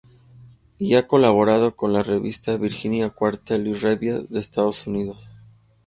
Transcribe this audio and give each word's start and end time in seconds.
Y 0.79 0.95
ha 0.95 1.05
colaborado 1.05 1.75
con 1.75 1.93
la 1.93 2.01
revista 2.01 2.57
Virginia 2.57 3.11
Quarterly 3.11 3.73
Review, 3.73 4.25
de 4.31 4.39
Estados 4.39 4.87
Unidos. 4.87 5.37